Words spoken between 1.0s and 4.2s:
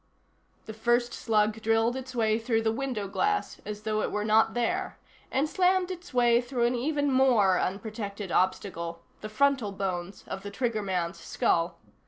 slug drilled its way through the window glass as though it